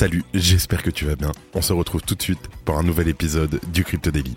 [0.00, 1.30] Salut, j'espère que tu vas bien.
[1.52, 4.34] On se retrouve tout de suite pour un nouvel épisode du Crypto Daily.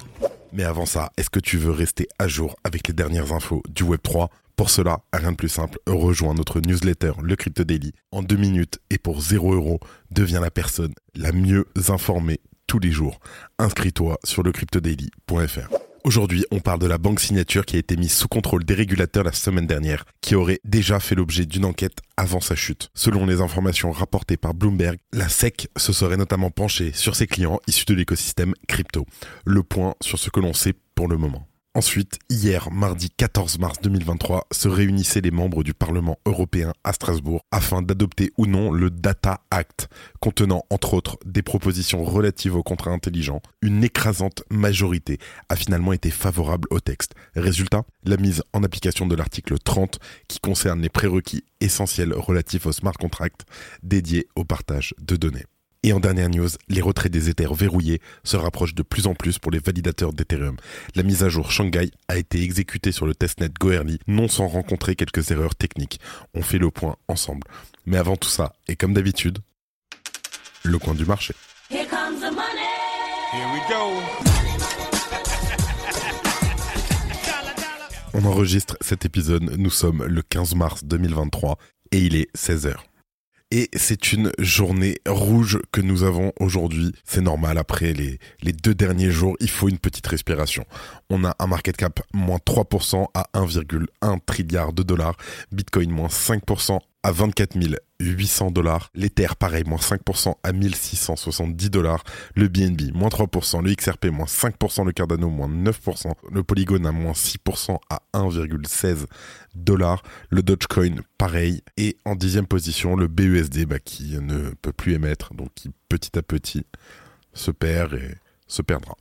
[0.51, 3.85] Mais avant ça, est-ce que tu veux rester à jour avec les dernières infos du
[3.85, 8.35] Web3 Pour cela, rien de plus simple, rejoins notre newsletter, le Crypto Daily, en deux
[8.35, 9.79] minutes et pour 0 euros,
[10.11, 13.21] deviens la personne la mieux informée tous les jours.
[13.57, 15.92] Inscris-toi sur lecryptodaily.fr.
[16.05, 19.23] Aujourd'hui, on parle de la banque signature qui a été mise sous contrôle des régulateurs
[19.23, 22.89] la semaine dernière, qui aurait déjà fait l'objet d'une enquête avant sa chute.
[22.93, 27.61] Selon les informations rapportées par Bloomberg, la SEC se serait notamment penchée sur ses clients
[27.67, 29.05] issus de l'écosystème crypto.
[29.45, 31.47] Le point sur ce que l'on sait pour le moment.
[31.75, 37.45] Ensuite, hier, mardi 14 mars 2023, se réunissaient les membres du Parlement européen à Strasbourg
[37.51, 42.91] afin d'adopter ou non le Data Act, contenant entre autres des propositions relatives aux contrats
[42.91, 43.41] intelligents.
[43.63, 45.17] Une écrasante majorité
[45.49, 47.15] a finalement été favorable au texte.
[47.35, 52.71] Résultat, la mise en application de l'article 30 qui concerne les prérequis essentiels relatifs aux
[52.71, 53.45] smart contracts
[53.81, 55.45] dédiés au partage de données.
[55.85, 59.37] Et en dernière news, les retraits des Ethers verrouillés se rapprochent de plus en plus
[59.37, 60.55] pour les validateurs d'Ethereum.
[60.95, 64.95] La mise à jour Shanghai a été exécutée sur le testnet Goerli, non sans rencontrer
[64.95, 65.99] quelques erreurs techniques.
[66.33, 67.45] On fait le point ensemble.
[67.85, 69.39] Mais avant tout ça, et comme d'habitude,
[70.63, 71.33] le coin du marché.
[71.69, 72.63] Here comes the money.
[73.33, 74.01] Here we go.
[78.13, 81.57] On enregistre cet épisode, nous sommes le 15 mars 2023
[81.91, 82.75] et il est 16h.
[83.55, 86.91] Et c'est une journée rouge que nous avons aujourd'hui.
[87.05, 88.17] C'est normal, après les,
[88.51, 90.65] deux derniers jours, il faut une petite respiration.
[91.11, 95.17] On a un market cap moins 3% à 1,1 trilliard de dollars.
[95.51, 97.55] Bitcoin moins 5% à 24
[97.99, 98.89] 800 dollars.
[98.95, 102.03] L'Ether, pareil, moins 5% à 1670 dollars.
[102.35, 103.61] Le BNB, moins 3%.
[103.61, 104.85] Le XRP, moins 5%.
[104.85, 106.11] Le Cardano, moins 9%.
[106.31, 109.05] Le Polygon à moins 6% à 1,16
[109.55, 110.03] dollars.
[110.29, 111.61] Le Dogecoin, pareil.
[111.77, 116.17] Et en dixième position, le BUSD, bah, qui ne peut plus émettre, donc qui petit
[116.17, 116.65] à petit
[117.33, 118.15] se perd et
[118.47, 118.95] se perdra.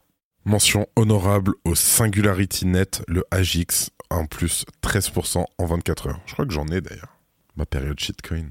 [0.44, 6.20] Mention honorable au Singularity Net, le AGX, en plus 13% en 24 heures.
[6.26, 7.11] Je crois que j'en ai d'ailleurs.
[7.56, 8.48] Ma période shitcoin.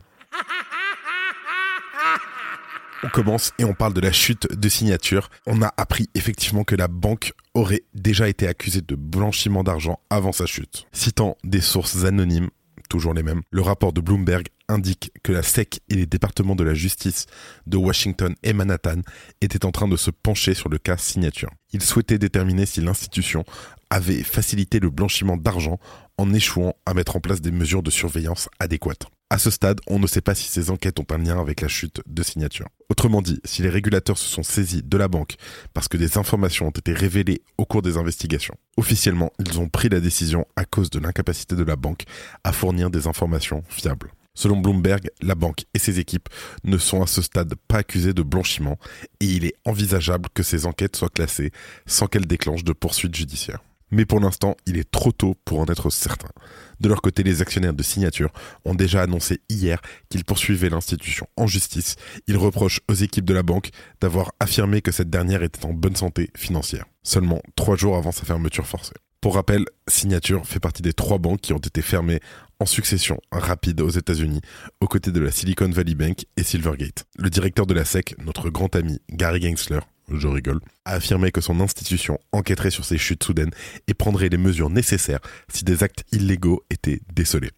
[3.03, 5.29] On commence et on parle de la chute de signature.
[5.47, 10.31] On a appris effectivement que la banque aurait déjà été accusée de blanchiment d'argent avant
[10.31, 10.85] sa chute.
[10.91, 12.49] Citant des sources anonymes,
[12.89, 16.63] toujours les mêmes, le rapport de Bloomberg indique que la SEC et les départements de
[16.63, 17.25] la justice
[17.65, 19.01] de Washington et Manhattan
[19.41, 21.49] étaient en train de se pencher sur le cas signature.
[21.73, 23.43] Ils souhaitaient déterminer si l'institution
[23.89, 25.79] avait facilité le blanchiment d'argent
[26.21, 29.07] en échouant à mettre en place des mesures de surveillance adéquates.
[29.31, 31.67] À ce stade, on ne sait pas si ces enquêtes ont un lien avec la
[31.67, 32.67] chute de signature.
[32.89, 35.35] Autrement dit, si les régulateurs se sont saisis de la banque
[35.73, 39.89] parce que des informations ont été révélées au cours des investigations, officiellement, ils ont pris
[39.89, 42.03] la décision à cause de l'incapacité de la banque
[42.43, 44.11] à fournir des informations fiables.
[44.35, 46.29] Selon Bloomberg, la banque et ses équipes
[46.65, 48.77] ne sont à ce stade pas accusées de blanchiment
[49.21, 51.51] et il est envisageable que ces enquêtes soient classées
[51.87, 53.63] sans qu'elles déclenchent de poursuites judiciaires.
[53.91, 56.29] Mais pour l'instant, il est trop tôt pour en être certain.
[56.79, 58.31] De leur côté, les actionnaires de signature
[58.65, 61.95] ont déjà annoncé hier qu'ils poursuivaient l'institution en justice.
[62.27, 63.69] Ils reprochent aux équipes de la banque
[63.99, 68.25] d'avoir affirmé que cette dernière était en bonne santé financière, seulement trois jours avant sa
[68.25, 68.95] fermeture forcée.
[69.21, 72.19] Pour rappel, Signature fait partie des trois banques qui ont été fermées
[72.59, 74.41] en succession rapide aux États-Unis,
[74.79, 77.05] aux côtés de la Silicon Valley Bank et Silvergate.
[77.19, 79.81] Le directeur de la SEC, notre grand ami Gary Gensler,
[80.17, 83.51] je rigole, a affirmé que son institution enquêterait sur ces chutes soudaines
[83.87, 85.19] et prendrait les mesures nécessaires
[85.51, 87.51] si des actes illégaux étaient décelés.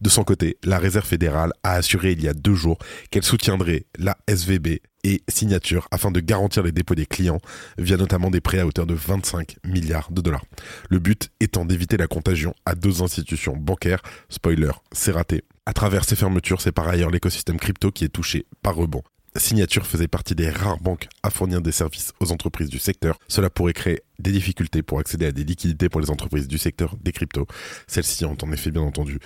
[0.00, 2.78] De son côté, la Réserve fédérale a assuré il y a deux jours
[3.10, 7.40] qu'elle soutiendrait la SVB et signature afin de garantir les dépôts des clients
[7.78, 10.44] via notamment des prêts à hauteur de 25 milliards de dollars.
[10.88, 14.02] Le but étant d'éviter la contagion à deux institutions bancaires.
[14.28, 15.42] Spoiler, c'est raté.
[15.66, 19.02] À travers ces fermetures, c'est par ailleurs l'écosystème crypto qui est touché par rebond.
[19.36, 23.18] Signature faisait partie des rares banques à fournir des services aux entreprises du secteur.
[23.28, 26.96] Cela pourrait créer des difficultés pour accéder à des liquidités pour les entreprises du secteur
[27.00, 27.46] des cryptos.
[27.86, 29.18] Celles-ci ont en effet bien entendu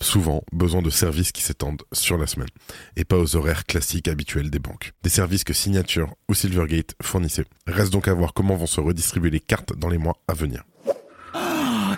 [0.00, 2.48] souvent besoin de services qui s'étendent sur la semaine
[2.96, 4.92] et pas aux horaires classiques habituels des banques.
[5.02, 7.46] Des services que Signature ou Silvergate fournissaient.
[7.66, 10.62] Reste donc à voir comment vont se redistribuer les cartes dans les mois à venir.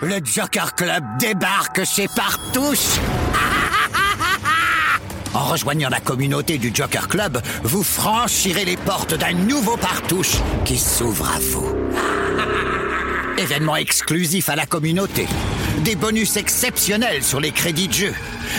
[0.01, 2.97] Le Joker Club débarque chez Partouche
[5.33, 10.77] En rejoignant la communauté du Joker Club, vous franchirez les portes d'un nouveau Partouche qui
[10.77, 11.73] s'ouvre à vous.
[13.37, 15.27] Événements exclusifs à la communauté.
[15.85, 18.13] Des bonus exceptionnels sur les crédits de jeu.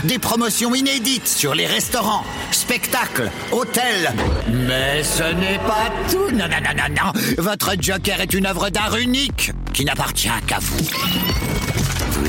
[0.04, 4.10] Des promotions inédites sur les restaurants, spectacles, hôtels.
[4.48, 6.34] Mais ce n'est pas tout.
[6.34, 7.20] Non, non, non, non, non.
[7.36, 11.51] Votre Joker est une œuvre d'art unique qui n'appartient qu'à vous.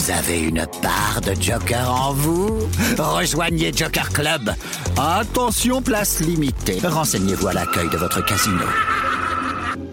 [0.03, 2.67] Vous avez une part de Joker en vous?
[2.97, 4.51] Rejoignez Joker Club.
[4.97, 6.85] Attention, place limitée.
[6.85, 8.65] Renseignez-vous à l'accueil de votre casino.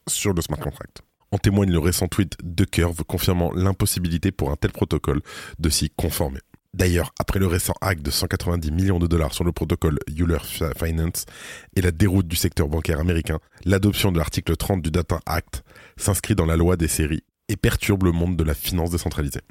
[0.08, 1.02] sur le smart contract.
[1.34, 5.22] En témoigne le récent tweet de Curve confirmant l'impossibilité pour un tel protocole
[5.60, 6.40] de s'y conformer.
[6.74, 10.38] D'ailleurs, après le récent hack de 190 millions de dollars sur le protocole Euler
[10.78, 11.26] Finance
[11.76, 15.64] et la déroute du secteur bancaire américain, l'adoption de l'article 30 du Data Act
[15.98, 19.42] s'inscrit dans la loi des séries et perturbe le monde de la finance décentralisée.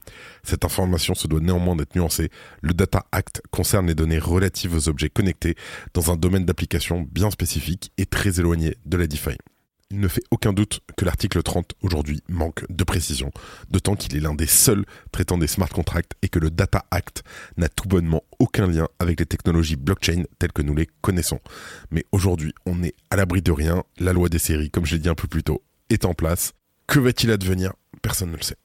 [0.43, 2.31] Cette information se doit néanmoins d'être nuancée.
[2.63, 5.55] Le Data Act concerne les données relatives aux objets connectés
[5.93, 9.37] dans un domaine d'application bien spécifique et très éloigné de la DeFi.
[9.93, 13.33] Il ne fait aucun doute que l'article 30 aujourd'hui manque de précision,
[13.71, 17.25] d'autant qu'il est l'un des seuls traitant des smart contracts et que le Data Act
[17.57, 21.41] n'a tout bonnement aucun lien avec les technologies blockchain telles que nous les connaissons.
[21.91, 25.01] Mais aujourd'hui, on est à l'abri de rien, la loi des séries, comme je l'ai
[25.01, 26.53] dit un peu plus tôt, est en place.
[26.87, 27.73] Que va-t-il advenir?
[28.01, 28.57] Personne ne le sait.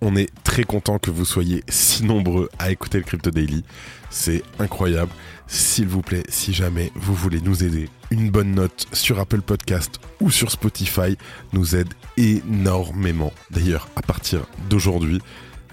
[0.00, 3.64] On est très content que vous soyez si nombreux à écouter le Crypto Daily.
[4.10, 5.10] C'est incroyable.
[5.46, 10.00] S'il vous plaît, si jamais vous voulez nous aider, une bonne note sur Apple Podcast
[10.20, 11.16] ou sur Spotify
[11.52, 13.32] nous aide énormément.
[13.50, 15.20] D'ailleurs, à partir d'aujourd'hui,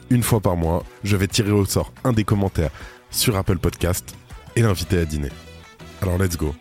[0.09, 2.71] une fois par mois, je vais tirer au sort un des commentaires
[3.11, 4.15] sur Apple Podcast
[4.55, 5.29] et l'inviter à dîner.
[6.01, 6.53] Alors let's go.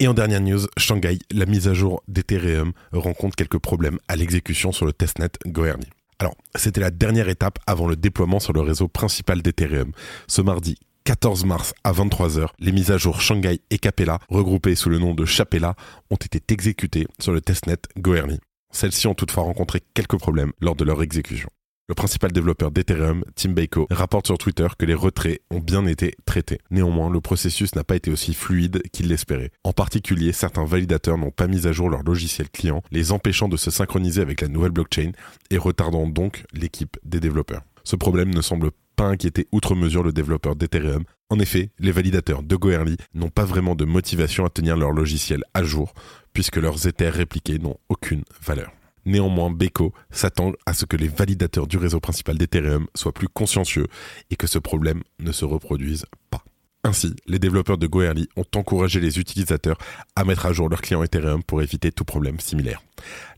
[0.00, 4.70] Et en dernière news, Shanghai, la mise à jour d'Ethereum rencontre quelques problèmes à l'exécution
[4.70, 5.88] sur le testnet Goerli.
[6.20, 9.92] Alors, c'était la dernière étape avant le déploiement sur le réseau principal d'Ethereum.
[10.28, 10.76] Ce mardi
[11.08, 15.14] 14 mars à 23h, les mises à jour Shanghai et Capella, regroupées sous le nom
[15.14, 15.74] de Chapella,
[16.10, 18.38] ont été exécutées sur le testnet Goerli.
[18.74, 21.48] Celles-ci ont toutefois rencontré quelques problèmes lors de leur exécution.
[21.88, 26.14] Le principal développeur d'Ethereum, Tim Baco, rapporte sur Twitter que les retraits ont bien été
[26.26, 26.58] traités.
[26.70, 29.52] Néanmoins, le processus n'a pas été aussi fluide qu'il l'espérait.
[29.64, 33.56] En particulier, certains validateurs n'ont pas mis à jour leur logiciel client, les empêchant de
[33.56, 35.12] se synchroniser avec la nouvelle blockchain
[35.48, 37.62] et retardant donc l'équipe des développeurs.
[37.82, 41.04] Ce problème ne semble pas inquiéter outre mesure le développeur d'Ethereum.
[41.30, 45.44] En effet, les validateurs de Goerli n'ont pas vraiment de motivation à tenir leur logiciel
[45.54, 45.94] à jour,
[46.32, 48.72] puisque leurs Ethers répliqués n'ont aucune valeur.
[49.06, 53.86] Néanmoins, Beko s'attend à ce que les validateurs du réseau principal d'Ethereum soient plus consciencieux
[54.30, 56.42] et que ce problème ne se reproduise pas.
[56.88, 59.76] Ainsi, les développeurs de Goerli ont encouragé les utilisateurs
[60.16, 62.82] à mettre à jour leurs clients Ethereum pour éviter tout problème similaire.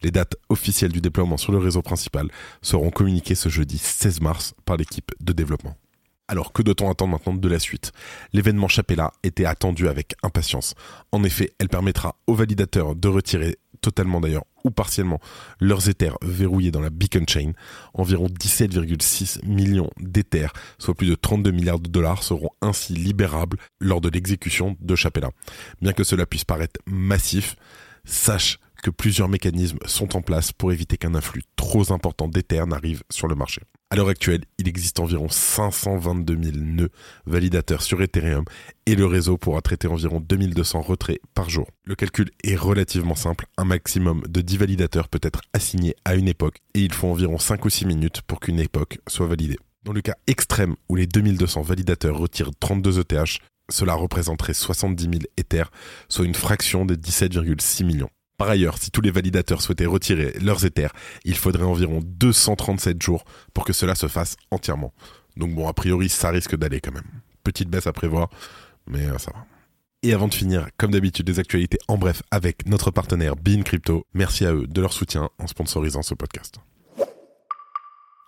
[0.05, 2.29] Les dates officielles du déploiement sur le réseau principal
[2.63, 5.77] seront communiquées ce jeudi 16 mars par l'équipe de développement.
[6.29, 7.91] Alors que doit-on attendre maintenant de la suite?
[8.33, 10.77] L'événement Chapella était attendu avec impatience.
[11.11, 15.21] En effet, elle permettra aux validateurs de retirer totalement d'ailleurs ou partiellement
[15.61, 17.53] leurs Ethers verrouillés dans la Beacon Chain.
[17.95, 24.01] Environ 17,6 millions d'Ethers, soit plus de 32 milliards de dollars, seront ainsi libérables lors
[24.01, 25.31] de l'exécution de Chapella.
[25.81, 27.57] Bien que cela puisse paraître massif,
[28.05, 33.03] sache que plusieurs mécanismes sont en place pour éviter qu'un afflux trop important d'Ethers n'arrive
[33.11, 33.63] sur le marché.
[33.93, 36.91] À l'heure actuelle, il existe environ 522 000 nœuds
[37.27, 38.45] validateurs sur Ethereum
[38.87, 41.67] et le réseau pourra traiter environ 2200 retraits par jour.
[41.85, 46.29] Le calcul est relativement simple, un maximum de 10 validateurs peut être assigné à une
[46.29, 49.59] époque et il faut environ 5 ou 6 minutes pour qu'une époque soit validée.
[49.83, 53.41] Dans le cas extrême où les 2200 validateurs retirent 32 ETH,
[53.73, 55.73] cela représenterait 70 000 Ethers,
[56.09, 58.11] soit une fraction des 17,6 millions.
[58.41, 60.95] Par ailleurs, si tous les validateurs souhaitaient retirer leurs Ethers,
[61.27, 64.95] il faudrait environ 237 jours pour que cela se fasse entièrement.
[65.37, 67.05] Donc bon, a priori, ça risque d'aller quand même.
[67.45, 68.31] Petite baisse à prévoir,
[68.87, 69.45] mais euh, ça va.
[70.03, 74.07] Et avant de finir, comme d'habitude, des actualités en bref avec notre partenaire Bean Crypto.
[74.15, 76.61] Merci à eux de leur soutien en sponsorisant ce podcast.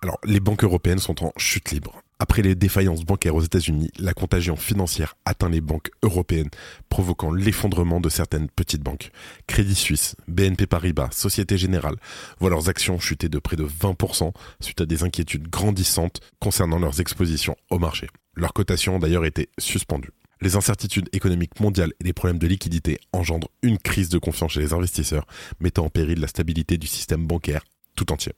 [0.02, 2.02] Alors, les banques européennes sont en chute libre.
[2.22, 6.50] Après les défaillances bancaires aux États-Unis, la contagion financière atteint les banques européennes,
[6.88, 9.10] provoquant l'effondrement de certaines petites banques.
[9.48, 11.96] Crédit Suisse, BNP Paribas, Société Générale
[12.38, 17.00] voient leurs actions chuter de près de 20% suite à des inquiétudes grandissantes concernant leurs
[17.00, 18.06] expositions au marché.
[18.36, 20.12] Leurs cotations ont d'ailleurs été suspendues.
[20.40, 24.60] Les incertitudes économiques mondiales et les problèmes de liquidité engendrent une crise de confiance chez
[24.60, 25.26] les investisseurs,
[25.58, 27.64] mettant en péril la stabilité du système bancaire
[27.96, 28.32] tout entier.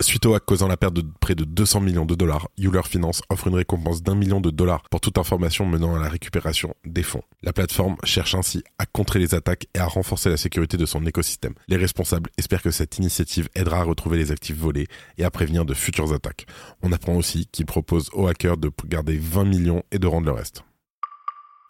[0.00, 3.20] Suite au hack causant la perte de près de 200 millions de dollars, Euler Finance
[3.30, 7.02] offre une récompense d'un million de dollars pour toute information menant à la récupération des
[7.02, 7.22] fonds.
[7.42, 11.04] La plateforme cherche ainsi à contrer les attaques et à renforcer la sécurité de son
[11.04, 11.54] écosystème.
[11.66, 14.86] Les responsables espèrent que cette initiative aidera à retrouver les actifs volés
[15.18, 16.46] et à prévenir de futures attaques.
[16.80, 20.32] On apprend aussi qu'ils proposent aux hackers de garder 20 millions et de rendre le
[20.32, 20.62] reste.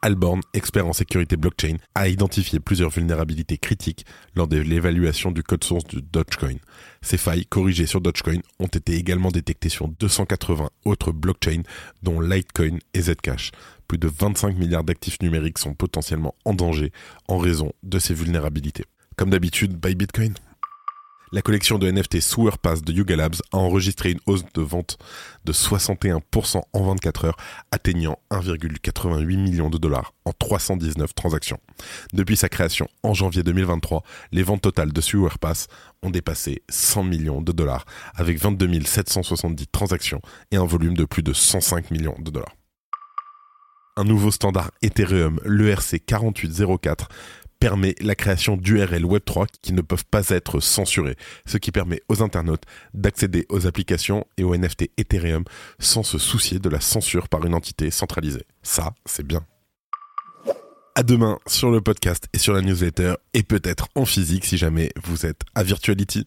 [0.01, 5.65] Alborn, expert en sécurité blockchain, a identifié plusieurs vulnérabilités critiques lors de l'évaluation du code
[5.65, 6.57] source du Dogecoin.
[7.03, 11.63] Ces failles corrigées sur Dogecoin ont été également détectées sur 280 autres blockchains,
[12.03, 13.51] dont Litecoin et Zcash.
[13.89, 16.93] Plus de 25 milliards d'actifs numériques sont potentiellement en danger
[17.27, 18.85] en raison de ces vulnérabilités.
[19.17, 20.35] Comme d'habitude, by Bitcoin
[21.33, 22.53] la collection de NFT Sewer
[22.85, 24.99] de Yuga Labs a enregistré une hausse de vente
[25.45, 27.37] de 61% en 24 heures,
[27.71, 31.59] atteignant 1,88 million de dollars en 319 transactions.
[32.13, 35.69] Depuis sa création en janvier 2023, les ventes totales de Sewer Pass
[36.03, 40.21] ont dépassé 100 millions de dollars, avec 22 770 transactions
[40.51, 42.55] et un volume de plus de 105 millions de dollars
[43.99, 47.09] un nouveau standard Ethereum, l'ERC 4804,
[47.59, 52.23] permet la création d'URL Web3 qui ne peuvent pas être censurées, ce qui permet aux
[52.23, 55.45] internautes d'accéder aux applications et aux NFT Ethereum
[55.79, 58.47] sans se soucier de la censure par une entité centralisée.
[58.63, 59.45] Ça, c'est bien.
[60.95, 64.91] À demain sur le podcast et sur la newsletter et peut-être en physique si jamais
[65.05, 66.27] vous êtes à Virtuality.